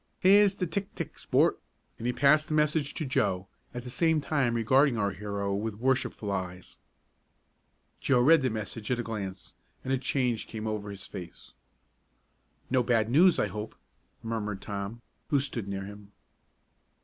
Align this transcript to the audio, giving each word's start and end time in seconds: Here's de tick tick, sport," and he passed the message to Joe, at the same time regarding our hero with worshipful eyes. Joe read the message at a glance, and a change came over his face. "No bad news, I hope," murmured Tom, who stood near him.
Here's 0.19 0.55
de 0.55 0.65
tick 0.65 0.95
tick, 0.95 1.19
sport," 1.19 1.59
and 1.99 2.07
he 2.07 2.11
passed 2.11 2.47
the 2.47 2.55
message 2.55 2.95
to 2.95 3.05
Joe, 3.05 3.45
at 3.71 3.83
the 3.83 3.91
same 3.91 4.19
time 4.19 4.55
regarding 4.55 4.97
our 4.97 5.11
hero 5.11 5.53
with 5.53 5.75
worshipful 5.75 6.31
eyes. 6.31 6.77
Joe 7.99 8.19
read 8.19 8.41
the 8.41 8.49
message 8.49 8.89
at 8.89 8.97
a 8.97 9.03
glance, 9.03 9.53
and 9.83 9.93
a 9.93 9.99
change 9.99 10.47
came 10.47 10.65
over 10.65 10.89
his 10.89 11.05
face. 11.05 11.53
"No 12.71 12.81
bad 12.81 13.11
news, 13.11 13.37
I 13.37 13.45
hope," 13.45 13.75
murmured 14.23 14.59
Tom, 14.59 15.03
who 15.29 15.39
stood 15.39 15.67
near 15.67 15.85
him. 15.85 16.11